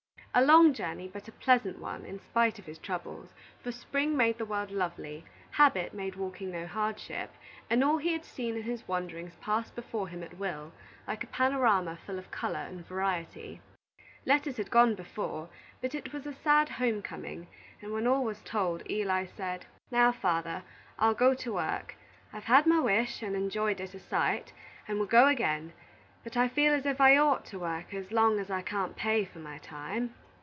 A 0.33 0.41
long 0.45 0.71
journey, 0.73 1.09
but 1.09 1.27
a 1.27 1.31
pleasant 1.33 1.79
one, 1.79 2.05
in 2.05 2.17
spite 2.17 2.57
of 2.57 2.65
his 2.65 2.77
troubles; 2.77 3.33
for 3.61 3.69
spring 3.73 4.15
made 4.15 4.37
the 4.37 4.45
world 4.45 4.71
lovely, 4.71 5.25
habit 5.49 5.93
made 5.93 6.15
walking 6.15 6.51
no 6.51 6.65
hardship, 6.65 7.31
and 7.69 7.83
all 7.83 7.97
he 7.97 8.13
had 8.13 8.23
seen 8.23 8.55
in 8.55 8.63
his 8.63 8.87
wanderings 8.87 9.35
passed 9.41 9.75
before 9.75 10.07
him 10.07 10.23
at 10.23 10.37
will, 10.37 10.71
like 11.05 11.25
a 11.25 11.27
panorama 11.27 11.99
full 12.05 12.17
of 12.17 12.31
color 12.31 12.61
and 12.61 12.87
variety. 12.87 13.59
Letters 14.25 14.55
had 14.55 14.71
gone 14.71 14.95
before, 14.95 15.49
but 15.81 15.93
it 15.93 16.13
was 16.13 16.25
a 16.25 16.31
sad 16.31 16.69
homecoming, 16.69 17.47
and 17.81 17.91
when 17.91 18.07
all 18.07 18.23
was 18.23 18.41
told, 18.41 18.89
Eli 18.89 19.25
said: 19.25 19.65
"Now, 19.91 20.13
father, 20.13 20.63
I'll 20.97 21.13
go 21.13 21.33
to 21.33 21.51
work. 21.51 21.97
I've 22.31 22.45
had 22.45 22.65
my 22.65 22.79
wish 22.79 23.21
and 23.21 23.35
enjoyed 23.35 23.81
it 23.81 23.93
a 23.93 23.99
sight; 23.99 24.53
and 24.87 24.97
would 24.97 25.09
go 25.09 25.27
again, 25.27 25.73
but 26.23 26.37
I 26.37 26.47
feel 26.47 26.73
as 26.73 26.85
if 26.85 27.01
I 27.01 27.17
ought 27.17 27.43
to 27.47 27.59
work, 27.59 27.93
as 27.93 28.13
long 28.13 28.39
as 28.39 28.49
I 28.49 28.61
can't 28.61 28.95
pay 28.95 29.25
for 29.25 29.39
my 29.39 29.57
time." 29.57 30.13